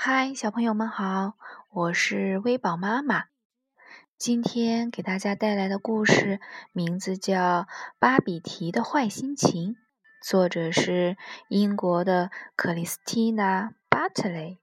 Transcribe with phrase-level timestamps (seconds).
[0.00, 1.36] 嗨，小朋友们好，
[1.70, 3.24] 我是微宝妈妈。
[4.16, 6.40] 今天给大家带来的故事
[6.70, 7.62] 名字叫
[7.98, 9.74] 《巴比提的坏心情》，
[10.22, 11.16] 作者是
[11.48, 14.60] 英国的克里斯蒂娜·巴特雷。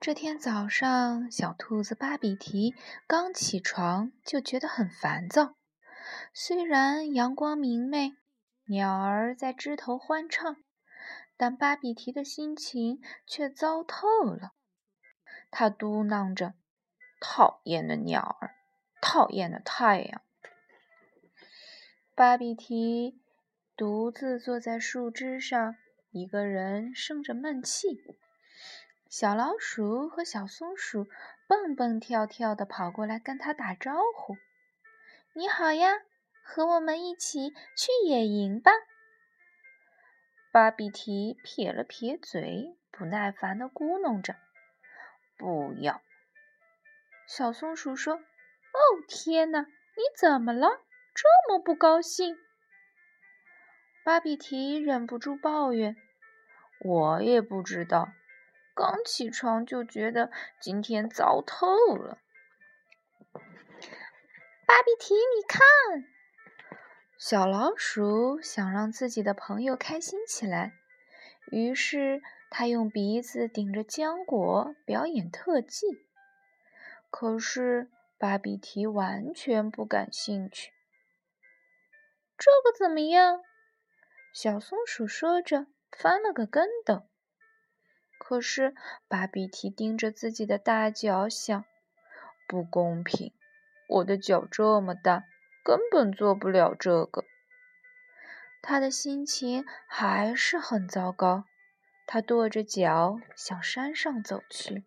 [0.00, 2.74] 这天早上，小兔子巴比提
[3.06, 5.54] 刚起床就觉得很烦躁。
[6.32, 8.14] 虽然阳光明媚，
[8.70, 10.56] 鸟儿在枝头欢唱，
[11.36, 14.52] 但巴比提的心情却糟透了。
[15.50, 16.54] 他嘟囔着
[17.20, 18.54] ：“讨厌的鸟儿，
[19.00, 20.22] 讨厌的太阳。”
[22.14, 23.20] 巴比提
[23.76, 25.74] 独自坐在树枝上，
[26.12, 28.00] 一个人生着闷气。
[29.08, 31.08] 小老鼠和小松鼠
[31.48, 34.36] 蹦蹦跳跳地跑过来跟他打招呼
[35.34, 35.90] ：“你好呀！”
[36.50, 38.72] 和我们一起去野营吧。
[40.50, 44.34] 巴比提撇了撇嘴，不耐烦地咕哝着
[45.38, 46.02] ：“不要。”
[47.28, 50.80] 小松鼠说：“哦，天哪，你怎么了？
[51.14, 52.36] 这么不高兴？”
[54.04, 55.94] 巴比提忍不住抱怨
[56.82, 58.08] ：“我也不知道，
[58.74, 62.18] 刚起床就觉得今天糟透了。”
[64.66, 65.60] 巴比提，你看。
[67.20, 70.72] 小老鼠想让自己的朋友开心起来，
[71.52, 75.86] 于是它用鼻子顶着浆果表演特技。
[77.10, 80.72] 可是巴比提完全不感兴趣。
[82.38, 83.42] 这个怎么样？
[84.32, 87.02] 小松鼠说着，翻了个跟斗。
[88.18, 88.74] 可是
[89.08, 91.62] 巴比提盯着自己的大脚，想：
[92.48, 93.34] 不公平，
[93.90, 95.24] 我的脚这么大。
[95.62, 97.24] 根本做不了这个，
[98.62, 101.44] 他的心情还是很糟糕。
[102.06, 104.84] 他跺着脚向山上走去。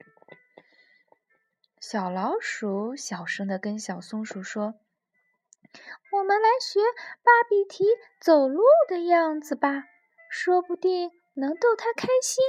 [1.79, 4.73] 小老鼠小声地跟小松鼠说
[6.12, 6.79] ：“我们来学
[7.23, 7.85] 巴比提
[8.19, 9.85] 走路的样子吧，
[10.29, 12.44] 说不定能逗他开心。”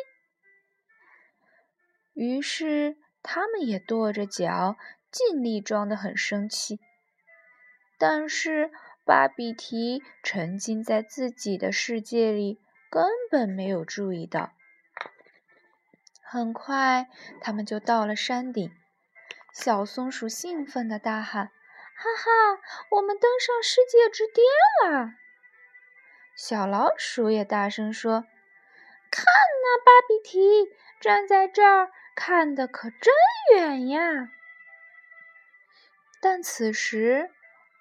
[2.15, 4.77] 于是，他们也跺着脚，
[5.11, 6.81] 尽力装得很生气。
[7.99, 8.71] 但是
[9.05, 12.60] 巴比提沉浸在自己的世界里，
[12.91, 14.53] 根本没有注意到。
[16.22, 17.09] 很快，
[17.41, 18.72] 他们就到了山顶。
[19.53, 21.47] 小松鼠兴奋地大喊
[21.94, 22.60] ：“哈哈，
[22.91, 24.44] 我们登上世界之巅
[24.91, 25.15] 啦！”
[26.34, 28.25] 小老鼠也大声说
[29.12, 30.41] ：“看呐，巴比提
[31.00, 33.15] 站在这儿，看得可真
[33.54, 34.31] 远呀！”
[36.21, 37.31] 但此时，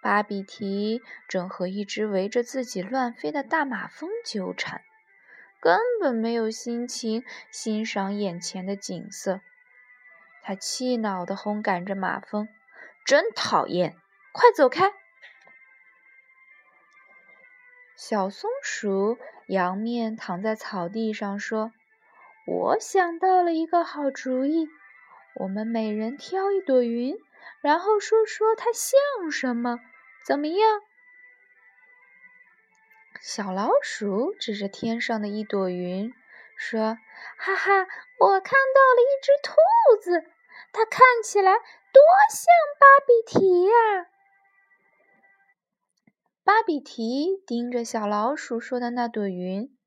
[0.04, 4.82] 巴比提正和一只围着自己乱飞的大马蜂纠缠，
[5.62, 9.40] 根本没有心情欣赏眼前的景色。
[10.42, 12.50] 他气恼地轰赶着马蜂
[13.08, 13.96] ：“真讨厌，
[14.34, 14.92] 快走开！”
[17.96, 21.72] 小松鼠仰面躺在草地上说
[22.46, 24.68] ：“我想到了一个好主意，
[25.36, 27.16] 我们每人挑一朵云，
[27.62, 29.80] 然后说说它像什么。”
[30.26, 30.82] 怎么样？
[33.22, 36.14] 小老鼠指着天上的一朵云
[36.58, 36.98] 说
[37.38, 37.88] ：“哈哈，
[38.20, 39.54] 我看到了一只兔
[40.02, 40.30] 子，
[40.72, 42.46] 它看起来多像
[42.80, 44.08] 巴比提呀！”
[46.46, 49.78] 巴比提盯着小老鼠说的那朵云，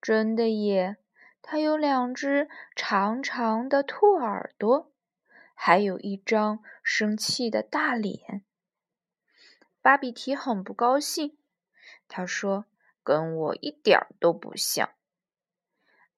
[0.00, 0.96] 真的耶！
[1.42, 4.92] 它有两只长长的兔耳朵，
[5.54, 8.42] 还有一张生气的大脸。
[9.86, 11.38] 巴比提很不高兴，
[12.08, 12.64] 他说
[13.04, 14.90] ：“跟我一点都不像。”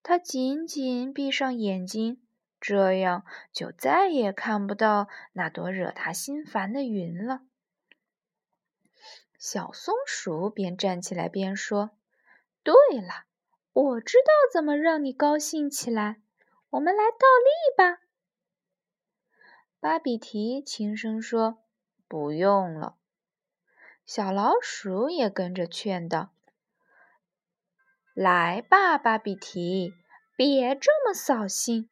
[0.02, 2.26] 他紧紧闭上眼睛，
[2.58, 7.42] 这样就再也看不到那朵惹他心烦的云了。
[9.38, 11.90] 小松鼠边站起来边说
[12.64, 13.26] ：“对了，
[13.74, 16.22] 我知道怎么让你高兴起来。
[16.70, 18.00] 我们来倒立吧。”
[19.78, 21.58] 巴比提轻声说
[22.08, 22.94] ：“不用了。”
[24.08, 26.32] 小老鼠也跟着劝道
[28.16, 29.92] ：“来吧，巴比提，
[30.34, 31.90] 别这么扫兴。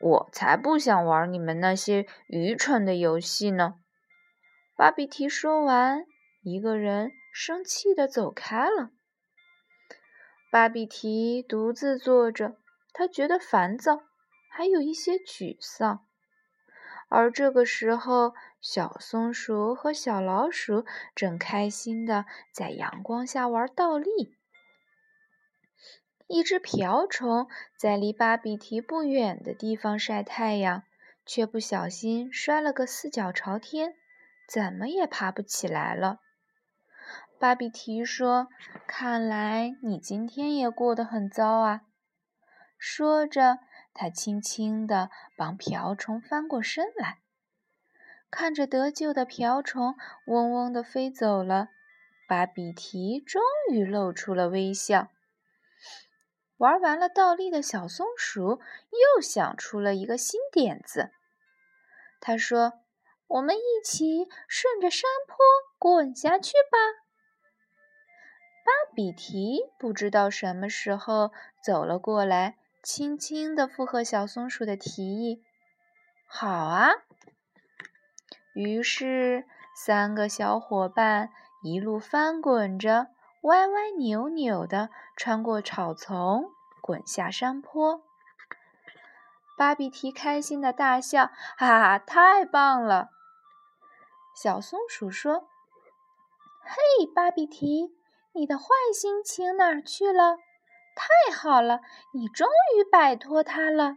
[0.00, 3.80] 我才不想玩你们那些愚蠢的游戏呢。”
[4.78, 6.06] 巴比提说完，
[6.44, 8.90] 一个人生气的走开了。
[10.52, 12.56] 巴比提独自坐着，
[12.92, 14.04] 他觉得烦躁，
[14.52, 16.06] 还有一些沮丧。
[17.10, 24.36] 而这个时候，小松鼠和小老鼠正开心地在阳光下玩倒立。
[26.28, 30.84] 一只瓢虫在离巴比提不远的地方晒太阳，
[31.26, 33.94] 却不小心摔了个四脚朝天，
[34.48, 36.20] 怎么也爬不起来了。
[37.40, 38.46] 巴比提说
[38.86, 41.80] ：“看来你今天也过得很糟啊。”
[42.78, 43.58] 说着，
[43.92, 47.18] 他轻轻地帮瓢虫翻过身来。
[48.30, 49.96] 看着得救的瓢虫
[50.26, 51.68] 嗡嗡地飞走了，
[52.28, 53.42] 巴比提终
[53.72, 55.08] 于露出了微笑。
[56.58, 58.60] 玩完了倒立的小松鼠
[58.90, 61.10] 又想出了一个新点子。
[62.20, 62.74] 他说
[63.26, 65.36] ：“我们一起顺着山坡
[65.78, 66.78] 滚下去吧。”
[68.62, 71.32] 巴比提不知道什么时候
[71.64, 75.44] 走了过来，轻轻地附和小松鼠的提议
[76.26, 76.90] ：“好啊。”
[78.54, 79.44] 于是，
[79.74, 81.30] 三个小伙伴
[81.62, 83.08] 一路翻滚着，
[83.42, 86.50] 歪歪扭扭地穿过草丛，
[86.80, 88.02] 滚下山坡。
[89.56, 93.10] 巴比提开心的大笑：“哈哈，太棒了！”
[94.34, 95.48] 小松鼠说
[96.64, 97.94] ：“嘿，巴比提，
[98.32, 100.38] 你的坏心情哪儿去了？
[101.00, 101.80] 太好了，
[102.12, 103.96] 你终于摆脱它了。”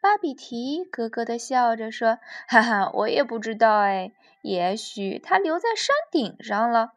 [0.00, 2.18] 巴比提咯咯地笑着说
[2.48, 4.12] ：“哈哈，我也不知道哎，
[4.42, 6.92] 也许它留在山顶上了。”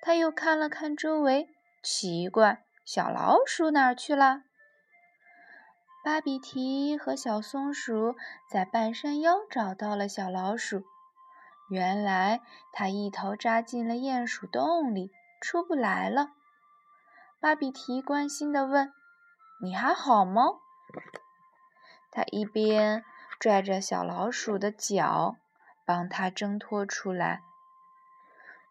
[0.00, 1.48] 他又看了看周围，
[1.82, 4.42] 奇怪，小老鼠哪儿去了？
[6.04, 8.14] 巴比提和小松鼠
[8.50, 10.84] 在半山腰找到了小老鼠，
[11.70, 15.10] 原来它一头扎进了鼹鼠洞里，
[15.40, 16.32] 出不来了。
[17.44, 18.90] 巴比提关心地问
[19.60, 20.44] ：“你还好吗？”
[22.10, 23.04] 他一边
[23.38, 25.36] 拽着小老鼠的脚，
[25.84, 27.42] 帮它挣脱出来。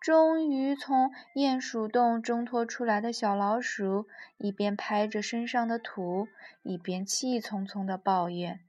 [0.01, 6.27] 终于从鼹鼠洞挣脱出来的小老鼠，一边拍着身上的土，
[6.63, 8.59] 一边气冲冲地抱怨：“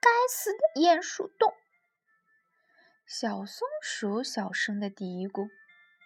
[0.00, 1.52] 该死的鼹鼠洞！”
[3.04, 5.48] 小松鼠小声地嘀咕：“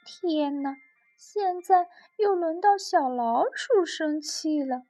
[0.06, 0.74] 天哪，
[1.16, 1.88] 现在
[2.18, 4.82] 又轮到小老鼠生气了。”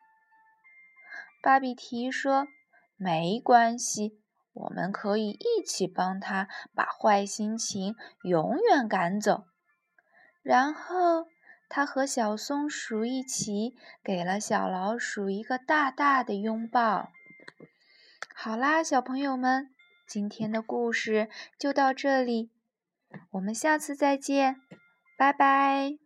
[1.43, 2.49] 芭比提说
[2.97, 4.21] ：“没关系，
[4.53, 9.45] 我们可以一起帮他把坏心情永远赶走。”
[10.43, 11.27] 然后
[11.69, 17.11] 他和小松鼠一起给了小老鼠一个大大的拥抱。
[18.35, 19.71] 好啦，小朋友们，
[20.07, 21.29] 今天的故事
[21.59, 22.51] 就到这里，
[23.33, 24.61] 我们下次再见，
[25.17, 26.04] 拜拜。